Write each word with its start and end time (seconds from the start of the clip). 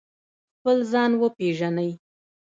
خپل 0.55 0.77
ځان 0.91 1.11
وپیژنئ 1.21 1.91